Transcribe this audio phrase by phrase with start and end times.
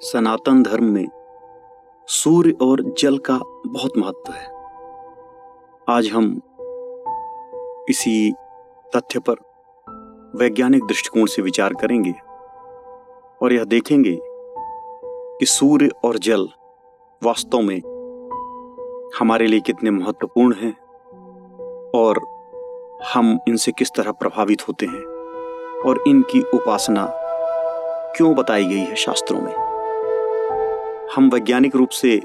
[0.00, 1.06] सनातन धर्म में
[2.06, 4.46] सूर्य और जल का बहुत महत्व है।
[5.88, 6.40] आज हम
[7.90, 8.32] इसी
[8.96, 9.34] तथ्य पर
[10.38, 12.14] वैज्ञानिक दृष्टिकोण से विचार करेंगे
[13.42, 14.18] और यह देखेंगे
[15.38, 16.48] कि सूर्य और जल
[17.24, 17.78] वास्तव में
[19.20, 20.72] हमारे लिए कितने महत्वपूर्ण हैं
[21.90, 22.20] और
[23.14, 25.04] हम इनसे किस तरह प्रभावित होते हैं
[25.86, 27.12] और इनकी उपासना
[28.16, 29.65] क्यों बताई गई है शास्त्रों में।
[31.14, 32.22] हम वैज्ञानिक रूप से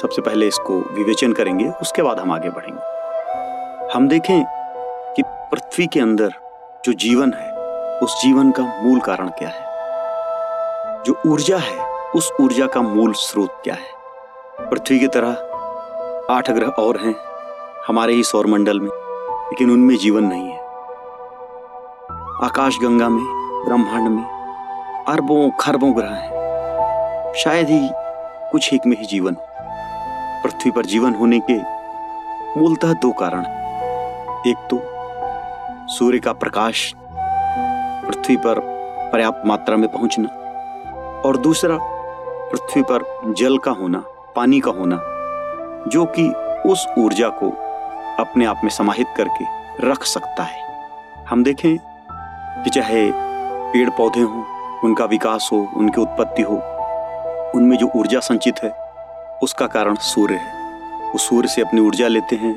[0.00, 2.80] सबसे पहले इसको विवेचन करेंगे, उसके बाद हम आगे बढ़ेंगे।
[3.92, 4.44] हम देखें
[5.16, 6.32] कि पृथ्वी के अंदर
[6.84, 7.52] जो जीवन है,
[7.98, 9.62] उस जीवन का मूल कारण क्या है?
[11.04, 13.98] जो ऊर्जा है, उस ऊर्जा का मूल स्रोत क्या है?
[14.70, 15.30] पृथ्वी की तरह
[16.34, 17.14] आठ ग्रह और हैं,
[17.86, 18.90] हमारे ही सौरमंडल में,
[19.44, 20.58] लेकिन उनमें जीवन नहीं है।
[22.44, 23.24] आकाश गंगा में,
[23.64, 24.24] ब्रह्मांड में,
[25.08, 26.38] अरबों, खरबों ग्रह हैं।
[27.34, 27.90] शायद ही
[28.52, 29.36] कुछ एक में ही जीवन
[30.44, 31.56] पृथ्वी पर जीवन होने के
[32.60, 33.42] मूलतः दो कारण
[34.50, 34.80] एक तो
[35.88, 36.94] सूर्य का प्रकाश
[38.06, 38.60] पृथ्वी पर
[39.12, 40.28] पर्याप्त मात्रा में पहुँचना
[41.24, 41.78] और दूसरा,
[42.50, 44.02] पृथ्वी पर जल का होना,
[44.36, 45.00] पानी का होना,
[45.88, 46.28] जो कि
[46.68, 47.50] उस ऊर्जा को
[48.22, 49.44] अपने आप में समाहित करके
[49.88, 50.60] रख सकता है।
[51.28, 51.78] हम देखें
[52.64, 53.10] कि चाहे
[53.72, 54.44] पेड़ पौधे हों,
[54.84, 56.77] उनका विकास हो, उनकी उत्पत्ति हो
[57.54, 58.70] उनमें जो ऊर्जा संचित है,
[59.42, 60.56] उसका कारण सूर्य है।
[61.08, 62.54] वो सूर्य से अपनी ऊर्जा लेते हैं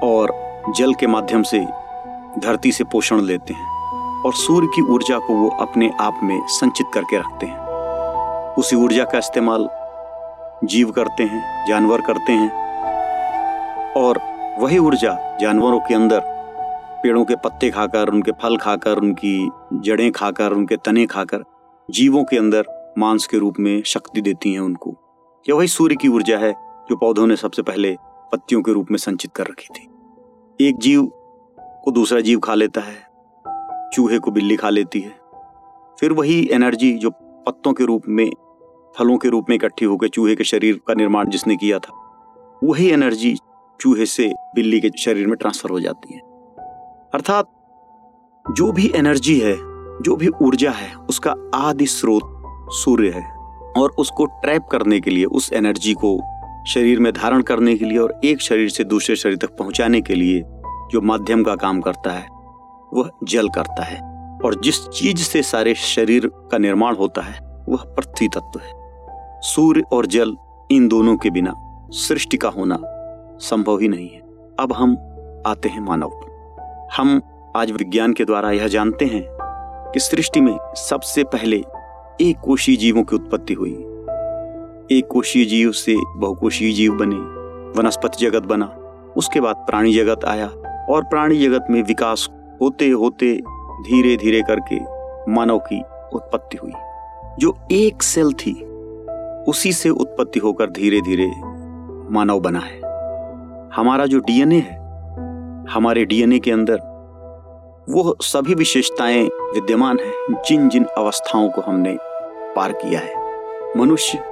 [0.00, 0.32] और
[0.76, 1.58] जल के माध्यम से
[2.38, 6.86] धरती से पोषण लेते हैं और सूर्य की ऊर्जा को वो अपने आप में संचित
[6.94, 7.58] करके रखते हैं।
[8.54, 9.68] उसी ऊर्जा का इस्तेमाल
[10.64, 14.20] जीव करते हैं, जानवर करते हैं और
[14.58, 16.20] वही ऊर्जा जानवरों के अंदर,
[17.02, 21.44] पेड़ों के पत्ते खाकर, उनके फल खाकर, उनकी जड़ें खाकर, उनके तने खाकर,
[21.90, 22.64] जीवों के अंदर
[22.98, 24.94] मांस के रूप में शक्ति देती हैं उनको।
[25.48, 26.52] यह वही सूर्य की ऊर्जा है
[26.88, 27.96] जो पौधों ने सबसे पहले
[28.32, 29.88] पत्तियों के रूप में संचित कर रखी थी।
[30.60, 31.06] एक जीव
[31.84, 32.96] को दूसरा जीव खा लेता है,
[33.94, 35.12] चूहे को बिल्ली खा लेती है।
[36.00, 37.10] फिर वही एनर्जी जो
[37.46, 38.30] पत्तों के रूप में,
[38.98, 42.00] फलों के रूप में इकट्ठी होकर चूहे के शरीर का निर्माण जिसने किया था,
[42.64, 43.36] वही एनर्जी
[43.80, 46.20] चूहे से बिल्ली के शरीर में ट्रांसफ़र हो जाती है।
[47.14, 47.50] अर्थात
[48.46, 49.54] जो भी एनर्जी है,
[50.02, 52.33] जो भी ऊर्जा है, उसका आदि स्रोत
[52.70, 53.36] सूर्य है
[53.76, 56.20] और उसको ट्रैप करने के लिए, उस एनर्जी को
[56.68, 60.14] शरीर में धारण करने के लिए और एक शरीर से दूसरे शरीर तक पहुँचाने के
[60.14, 60.42] लिए
[60.92, 62.26] जो माध्यम का काम करता है,
[62.94, 64.14] वह जल करता है।
[64.44, 68.72] और जिस चीज़ से सारे शरीर का निर्माण होता है, वह पृथ्वी तत्व है।
[69.40, 70.36] सूर्य और जल
[70.70, 71.54] इन दोनों के बिना
[71.90, 72.78] सृष्टि का होना
[73.40, 74.20] संभव ही नहीं है।
[74.60, 74.92] अब हम
[75.46, 76.34] आते हैं मानव पर।
[76.96, 77.20] हम
[77.56, 79.24] आज विज्ञान के द्वारा यह जानते हैं
[79.92, 81.64] कि सृष्टि में सबसे पहले
[82.20, 83.72] एक कोशीय जीवों की उत्पत्ति हुई।
[84.90, 87.16] एक कोशीय जीव से बहुकोशीय जीव बने,
[87.80, 88.66] वनस्पति जगत बना।
[89.16, 90.46] उसके बाद प्राणी जगत आया
[90.90, 92.30] और प्राणी जगत में विकास
[92.60, 93.34] होते होते
[93.80, 94.80] धीरे धीरे करके
[95.32, 95.82] मानव की
[96.14, 96.72] उत्पत्ति हुई।
[97.38, 98.64] जो एक सेल थी,
[99.48, 101.30] उसी से उत्पत्ति होकर धीरे धीरे
[102.10, 102.80] मानव बना है।
[103.74, 104.76] हमारा जो डीएनए है,
[105.70, 106.93] हमारे डीएनए के अंदर
[107.88, 111.98] वो सभी विशेषताएँ विद्यमान हैं जिन जिन अवस्थाओं को हमने
[112.56, 113.14] पार किया है।
[113.76, 114.24] मनुष्य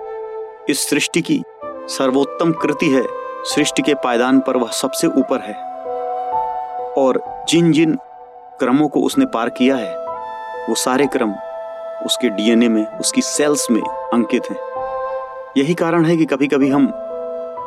[0.68, 3.06] इस सृष्टि की सर्वोत्तम कृति है।
[3.44, 5.54] सृष्टि के पायदान पर वह सबसे ऊपर है।
[6.92, 7.98] और जिन जिन
[8.58, 9.98] क्रमों को उसने पार किया है,
[10.68, 11.34] वो सारे क्रम
[12.06, 14.60] उसके डीएनए में, उसकी सेल्स में अंकित हैं।
[15.56, 16.92] यही कारण है कि कभी कभी हम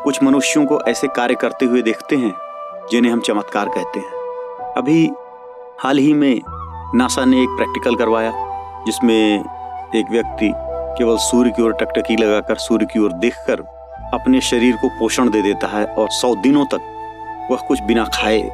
[0.04, 2.36] कुछ मनुष्यों को ऐसे कार्य करते हुए देखते हैं,
[2.92, 4.12] जिन्हें हम चमत्कार कहते हैं।
[4.78, 5.12] अभी
[5.84, 6.42] हाल ही में
[6.96, 8.32] नासा ने एक प्रैक्टिकल करवाया,
[8.86, 9.40] जिसमें
[9.96, 10.54] एक व्यक्ति
[10.98, 13.60] केवल सूर्य की ओर टकटकी लगाकर, सूर्य की ओर देखकर
[14.14, 16.80] अपने शरीर को पोषण दे देता है और सौ दिनों तक
[17.52, 18.50] वह कुछ बिना खाए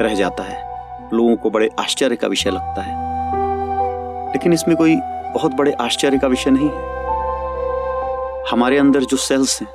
[0.00, 0.62] रह जाता है।
[1.12, 2.96] लोगों को बड़े आश्चर्य का विषय लगता है।
[4.32, 4.96] लेकिन इसमें कोई
[5.34, 6.86] बहुत बड़े आश्चर्य का विषय नहीं है।
[8.50, 9.70] हमारे अंदर जो सेल्स हैं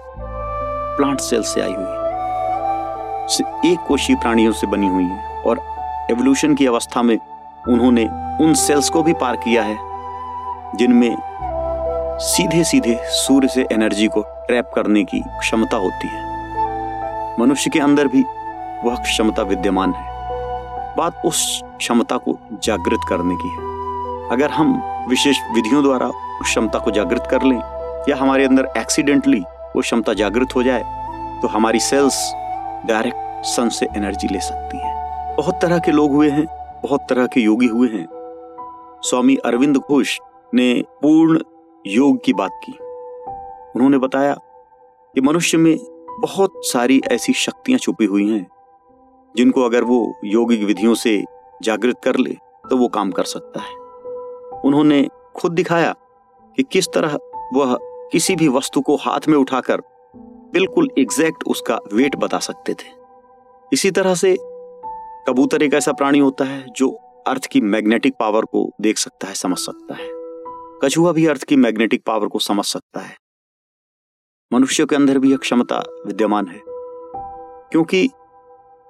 [0.97, 2.03] प्लांट सेल्स से आई हुई है
[3.73, 5.32] एक कोशीय प्राणियों से बनी हुई है।
[6.13, 7.17] एवोल्यूशन की अवस्था में
[7.69, 8.05] उन्होंने
[8.41, 9.77] उन सेल्स को भी पार किया है,
[10.75, 11.15] जिनमें
[12.21, 16.21] सीधे सीधे सूर्य से एनर्जी को ट्रैप करने की क्षमता होती है।
[17.39, 18.23] मनुष्य के अंदर भी
[18.83, 20.11] वह क्षमता विद्यमान है।
[20.97, 24.73] बात उस क्षमता को जागृत करने की है। अगर हम
[25.09, 27.59] विशेष विधियों द्वारा उस क्षमता को जागृत कर लें,
[28.09, 29.39] या हमारे अंदर एक्सीडेंटली
[29.75, 30.83] वो क्षमता जागृत हो जाए
[31.41, 32.19] तो हमारी सेल्स
[32.85, 34.92] डायरेक्ट सन से एनर्जी ले सकती है।
[35.37, 36.45] बहुत तरह के लोग हुए हैं,
[36.83, 38.05] बहुत तरह के योगी हुए हैं।
[39.03, 40.19] स्वामी अरविंद घोष
[40.53, 41.39] ने पूर्ण
[41.85, 42.71] योग की बात की।
[43.75, 44.33] उन्होंने बताया
[45.15, 45.75] कि मनुष्य में
[46.19, 48.45] बहुत सारी ऐसी शक्तियाँ छुपी हुई हैं,
[49.35, 51.23] जिनको अगर वो योगिक विधियों से
[51.63, 52.37] जागृत कर ले
[52.69, 53.75] तो वो काम कर सकता है।
[54.61, 55.93] उन्होंने खुद दिखाया
[56.57, 57.17] कि किस तरह
[57.53, 57.77] वह
[58.11, 59.81] किसी भी वस्तु को हाथ में उठाकर
[60.53, 62.91] बिल्कुल एग्जैक्ट उसका वेट बता सकते थे।
[63.73, 64.37] इसी तरह से
[65.27, 66.89] कबूतर एक ऐसा प्राणी होता है जो
[67.27, 70.07] अर्थ की मैग्नेटिक पावर को देख सकता है, समझ सकता है।
[70.83, 73.15] कछुआ भी अर्थ की मैग्नेटिक पावर को समझ सकता है।
[74.51, 78.05] मनुष्य के अंदर भी यह क्षमता विद्यमान है, क्योंकि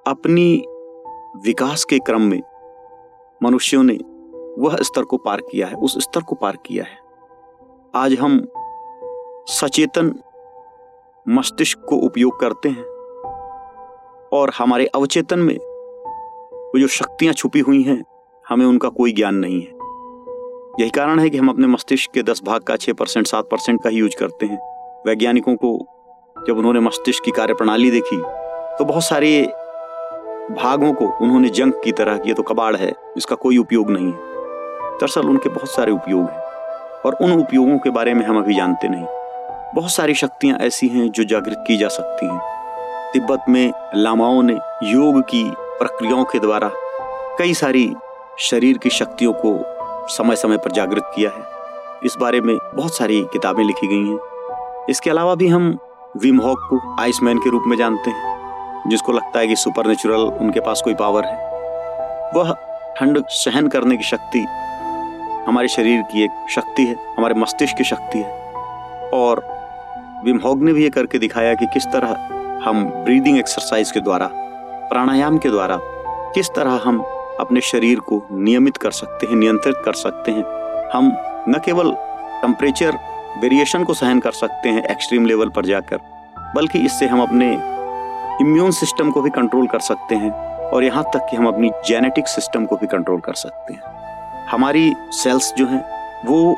[0.07, 0.63] अपनी
[1.45, 2.41] विकास के क्रम में
[3.43, 3.97] मनुष्यों ने
[4.61, 6.97] वह स्तर को पार किया है, उस स्तर को पार किया है।
[7.95, 8.47] आज हम
[9.49, 10.13] सचेतन
[11.29, 12.83] मस्तिष्क को उपयोग करते हैं
[14.33, 15.57] और हमारे अवचेतन में
[16.73, 18.03] वो जो शक्तियाँ छुपी हुई हैं,
[18.45, 19.67] हमें उनका कोई ज्ञान नहीं है।
[20.79, 23.81] यही कारण है कि हम अपने मस्तिष्क के दस भाग का छः परसेंट, सात परसेंट
[23.83, 24.57] का ही यूज़ करते हैं।
[25.07, 25.73] वैज्ञानिकों को
[26.47, 28.17] जब उन्होंने मस्तिष्क की कार्यप्रणाली देखी
[28.77, 29.41] तो बहुत सारे
[30.53, 34.97] भागों को उन्होंने जंग की तरह किया तो कबाड़ है, इसका कोई उपयोग नहीं है।
[34.99, 36.39] दरअसल उनके बहुत सारे उपयोग हैं,
[37.05, 39.05] और उन उपयोगों के बारे में हम अभी जानते नहीं।
[39.75, 42.41] बहुत सारी शक्तियाँ ऐसी हैं जो जागृत की जा सकती हैं।
[43.13, 44.53] तिब्बत में लामाओं ने
[44.83, 45.43] योग की
[45.79, 46.71] प्रक्रियाओं के द्वारा
[47.39, 47.95] कई सारी
[48.39, 49.59] शरीर की शक्तियों को
[50.07, 51.43] समय समय पर जागृत किया है।
[52.05, 54.19] इस बारे में बहुत सारी किताबें लिखी गई हैं।
[54.89, 55.77] इसके अलावा भी हम
[56.17, 60.21] विम हॉक को आइसमैन के रूप में जानते हैं, जिसको लगता है कि सुपर नेचुरल
[60.21, 61.37] उनके पास कोई पावर है।
[62.35, 62.53] वह
[62.97, 64.39] ठंड सहन करने की शक्ति
[65.47, 68.31] हमारे शरीर की एक शक्ति है, हमारे मस्तिष्क की शक्ति है।
[69.13, 69.45] और
[70.25, 72.09] विम हॉग ने भी ये करके दिखाया कि किस तरह
[72.69, 74.29] हम ब्रीदिंग एक्सरसाइज के द्वारा
[74.89, 75.77] प्राणायाम के द्वारा
[76.35, 76.99] किस तरह हम
[77.39, 80.43] अपने शरीर को नियमित कर सकते हैं, नियंत्रित कर सकते हैं?
[80.89, 81.11] हम
[81.49, 81.91] न केवल
[82.41, 82.97] टेम्परेचर
[83.37, 85.97] वेरिएशन को सहन कर सकते हैं एक्सट्रीम लेवल पर जाकर,
[86.55, 87.53] बल्कि इससे हम अपने
[88.41, 90.31] इम्यून सिस्टम को भी कंट्रोल कर सकते हैं
[90.69, 94.93] और यहाँ तक कि हम अपनी जेनेटिक सिस्टम को भी कंट्रोल कर सकते हैं। हमारी
[95.11, 95.83] सेल्स जो हैं,
[96.25, 96.57] वो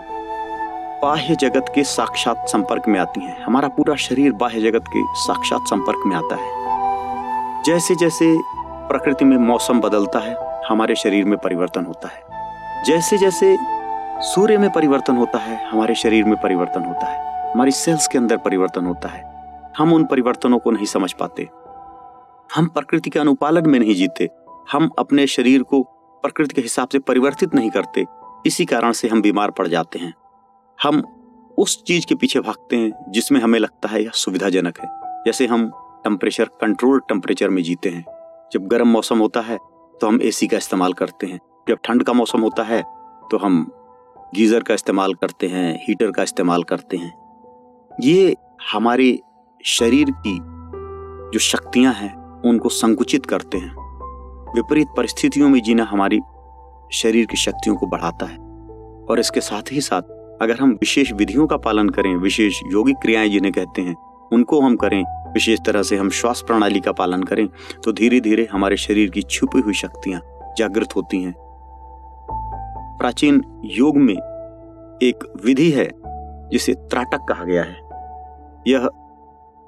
[1.04, 5.62] बाह्य जगत के साक्षात संपर्क में आती हैं। हमारा पूरा शरीर बाह्य जगत के साक्षात
[5.62, 6.65] संपर्क में आता है।
[7.66, 12.22] जैसे जैसे प्रकृति में मौसम बदलता है, हमारे शरीर में परिवर्तन होता है।
[12.84, 13.58] जैसे जैसे
[14.20, 18.38] सूर्य में परिवर्तन होता है, हमारे शरीर में परिवर्तन होता है। हमारी सेल्स के अंदर
[18.38, 19.24] परिवर्तन होता है।
[19.78, 21.50] हम उन परिवर्तनों को नहीं समझ पाते।
[22.56, 24.30] हम प्रकृति के अनुपालन में नहीं जीते।
[24.72, 25.84] हम अपने शरीर को
[26.24, 28.06] प्रकृति के हिसाब से परिवर्तित नहीं करते।
[28.46, 30.14] इसी कारण से हम बीमार पड़ जाते हैं।
[30.84, 31.04] हम
[31.58, 34.90] उस चीज़ के पीछे भागते हैं जिसमें हमें लगता है यह सुविधाजनक है।
[35.26, 35.72] जैसे हम
[36.06, 38.06] टेम्परेचर कंट्रोल टेम्परेचर में जीते हैं।
[38.54, 39.58] जब गर्म मौसम होता है
[39.96, 42.82] तो हम एसी का इस्तेमाल करते हैं। जब ठंड का मौसम होता है
[43.32, 43.66] तो हम
[44.36, 47.14] गीज़र का इस्तेमाल करते हैं हीटर का इस्तेमाल करते हैं।
[47.92, 48.36] ये
[48.72, 49.18] हमारे
[49.66, 50.38] शरीर की
[51.34, 53.74] जो शक्तियाँ हैं, उनको संकुचित करते हैं।
[54.56, 56.20] विपरीत परिस्थितियों में जीना हमारी
[56.94, 58.38] शरीर की शक्तियों को बढ़ाता है।
[59.06, 60.02] और इसके साथ ही साथ,
[60.42, 63.96] अगर हम विशेष विधियों का पालन करें, विशेष योगिक क्रियाएँ जिन्हें कहते हैं
[64.36, 65.04] उनको हम करें,
[65.34, 67.48] विशेष तरह से हम श्वास प्रणाली का पालन करें
[67.84, 70.22] तो धीरे धीरे हमारे शरीर की छुपी हुई शक्तियाँ
[70.58, 71.34] जागृत होती हैं।
[73.00, 74.14] प्राचीन योग में
[75.04, 75.90] एक विधि है,
[76.52, 77.76] जिसे त्राटक कहा गया है।
[78.68, 78.90] यह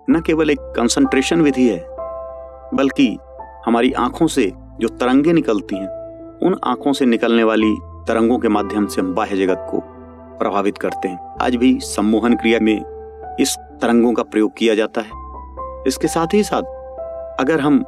[0.07, 1.79] न केवल एक कंसंट्रेशन विधि है,
[2.74, 3.07] बल्कि
[3.65, 5.88] हमारी आँखों से जो तरंगे निकलती हैं,
[6.43, 7.75] उन आँखों से निकलने वाली
[8.07, 9.79] तरंगों के माध्यम से हम बाह्य जगत को
[10.39, 12.79] प्रभावित करते हैं। आज भी सम्मोहन क्रिया में
[13.39, 15.25] इस तरंगों का प्रयोग किया जाता है।
[15.88, 16.62] इसके साथ ही साथ,
[17.39, 17.84] अगर हम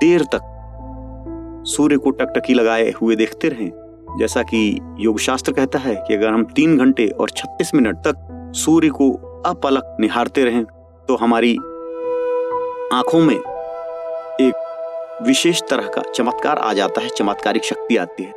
[0.00, 0.50] देर तक
[1.66, 3.70] सूर्य को टकटकी लगाए हुए देखते रहें,
[4.18, 8.52] जैसा कि योग शास्त्र कहता है कि अगर हम तीन घंटे और छत्तीस मिनट तक
[8.56, 9.10] सूर्य को
[9.46, 10.64] अपलक निहारते रहें
[11.08, 11.56] तो हमारी
[12.92, 18.32] आँखों में एक विशेष तरह का चमत्कार आ जाता है, चमत्कारिक शक्ति आती है।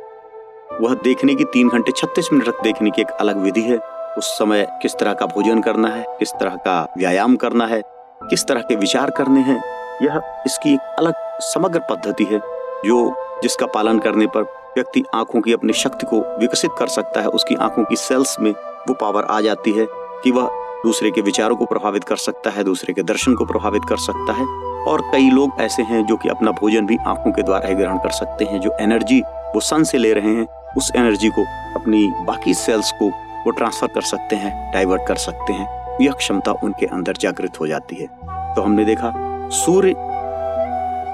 [0.80, 3.78] वह देखने की तीन घंटे, छत्तीस मिनट तक देखने की एक अलग विधि है।
[4.18, 7.80] उस समय किस तरह का भोजन करना है, किस तरह का व्यायाम करना है,
[8.22, 9.60] किस तरह के विचार करने हैं,
[10.02, 12.40] यह इसकी एक अलग समग्र पद्धति है,
[12.86, 14.42] जो जिसका पालन करने पर
[14.76, 18.50] व्यक्ति आँखों की अपनी शक्ति को विकसित कर सकता है, उसकी आँखों की सेल्स में
[18.88, 19.86] वो पावर आ जाती है
[20.24, 20.50] कि वह
[20.84, 24.32] दूसरे के विचारों को प्रभावित कर सकता है, दूसरे के दर्शन को प्रभावित कर सकता
[24.32, 24.46] है,
[24.84, 27.98] और कई लोग ऐसे हैं जो कि अपना भोजन भी आँखों के द्वारा ही ग्रहण
[27.98, 29.20] कर सकते हैं, जो एनर्जी
[29.54, 30.46] वो सन से ले रहे हैं,
[30.76, 31.42] उस एनर्जी को
[31.80, 33.10] अपनी बाकी सेल्स को
[33.44, 35.66] वो ट्रांसफ़र कर सकते हैं डाइवर्ट कर सकते हैं।
[36.00, 38.06] यह क्षमता उनके अंदर जागृत हो जाती है।
[38.54, 39.12] तो हमने देखा,
[39.50, 39.94] सूर्य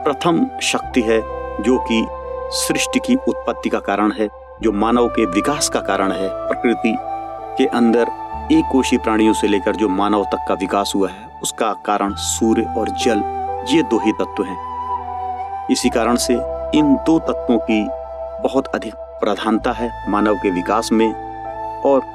[0.05, 1.21] प्रथम शक्ति है
[1.63, 2.07] जो कि
[2.57, 4.29] सृष्टि की उत्पत्ति का कारण है,
[4.63, 6.97] जो मानव के विकास का कारण है। प्रकृति
[7.59, 8.11] के अंदर
[8.53, 12.75] एक कोशी प्राणियों से लेकर जो मानव तक का विकास हुआ है, उसका कारण सूर्य
[12.77, 13.23] और जल,
[13.71, 16.35] ये दो ही तत्व हैं। इसी कारण से
[16.75, 17.85] इन दो तत्वों की
[18.43, 21.13] बहुत अधिक प्रधानता है मानव के विकास में
[21.83, 22.14] और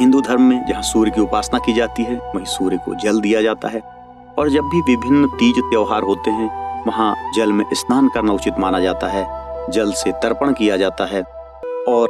[0.00, 3.42] हिंदू धर्म में जहाँ सूर्य की उपासना की जाती है, वहीं सूर्य को जल दिया
[3.42, 3.80] जाता है।
[4.38, 6.48] और जब भी विभिन्न तीज त्योहार होते हैं,
[6.84, 9.26] वहाँ जल में स्नान करना उचित माना जाता है।
[9.70, 11.22] जल से तर्पण किया जाता है।
[11.88, 12.08] और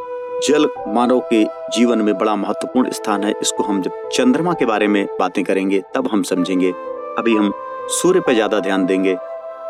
[0.48, 4.88] जल मानव के जीवन में बड़ा महत्वपूर्ण स्थान है। इसको हम जब चंद्रमा के बारे
[4.88, 6.70] में बातें करेंगे, तब हम समझेंगे।
[7.18, 7.52] अभी हम
[7.90, 9.14] सूर्य पर ज़्यादा ध्यान देंगे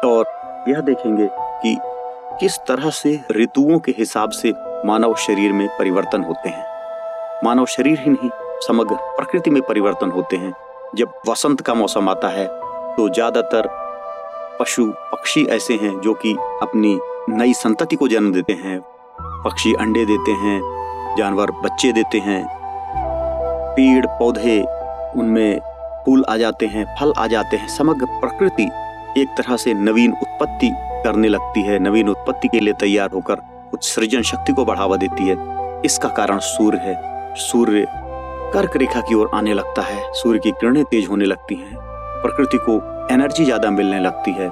[0.04, 0.24] और
[0.68, 1.76] यह देखेंगे कि
[2.40, 4.52] किस तरह से ऋतुओं के हिसाब से
[4.84, 6.75] मानव शरीर में परिवर्तन होते हैं।
[7.44, 8.30] मानव शरीर ही नहीं,
[8.62, 10.52] समग्र प्रकृति में परिवर्तन होते हैं।
[10.96, 12.46] जब वसंत का मौसम आता है
[12.96, 13.68] तो ज़्यादातर
[14.60, 16.98] पशु, पक्षी ऐसे हैं जो कि अपनी
[17.30, 18.78] नई संतति को जन्म देते हैं।
[19.44, 20.60] पक्षी अंडे देते हैं,
[21.18, 22.44] जानवर बच्चे देते हैं,
[23.76, 24.60] पेड़, पौधे,
[25.16, 25.60] उनमें
[26.04, 28.68] फूल आ जाते हैं, फल आ जाते हैं। समग्र प्रकृति
[29.18, 30.70] एक तरह से नवीन उत्पत्ति
[31.04, 33.40] करने लगती है। नवीन उत्पत्ति के लिए तैयार होकर
[33.70, 35.36] कुछ सृजन शक्ति को बढ़ावा देती है।
[35.84, 36.94] इसका कारण सूर्य है।
[37.36, 37.86] सूर्य
[38.52, 41.76] कर्क रेखा की ओर आने लगता है। सूर्य की किरणें तेज होने लगती हैं।
[42.22, 42.76] प्रकृति को
[43.14, 44.48] एनर्जी ज़्यादा मिलने लगती है।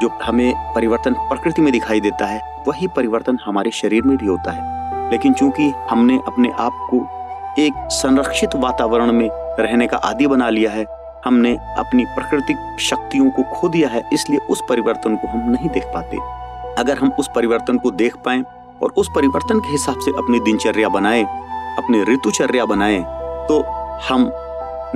[0.00, 4.52] जो हमें परिवर्तन प्रकृति में दिखाई देता है, वही परिवर्तन हमारे शरीर में भी होता
[4.52, 7.06] है। लेकिन चूँकि हमने अपने आप को
[7.58, 9.28] एक संरक्षित वातावरण में
[9.60, 10.86] रहने का आदि बना लिया है,
[11.24, 15.84] हमने अपनी प्राकृतिक शक्तियों को खो दिया है, इसलिए उस परिवर्तन को हम नहीं देख
[15.94, 16.16] पाते।
[16.80, 18.42] अगर हम उस परिवर्तन को देख पाए
[18.82, 21.24] और उस परिवर्तन के हिसाब से अपनी दिनचर्या बनाए
[21.78, 22.98] अपनी ऋतुचर्या बनाए
[23.48, 23.62] तो
[24.08, 24.30] हम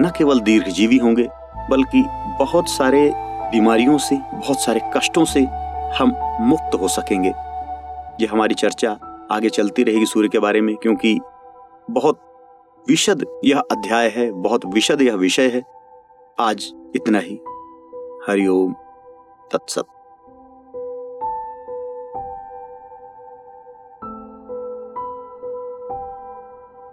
[0.01, 1.29] न केवल दीर्घजीवी होंगे,
[1.71, 2.05] बल्कि
[2.39, 3.13] बहुत सारे
[3.53, 5.41] बीमारियों से, बहुत सारे कष्टों से
[5.99, 7.29] हम मुक्त हो सकेंगे।
[8.21, 8.99] ये हमारी चर्चा
[9.31, 11.21] आगे चलती रहेगी सूर्य के बारे में, क्योंकि
[11.91, 12.21] बहुत
[12.89, 15.63] विशद यह अध्याय है, बहुत विशद यह विषय है।
[16.41, 17.41] आज इतना ही।
[18.29, 18.73] हरिओम।
[19.53, 19.85] तत्सत।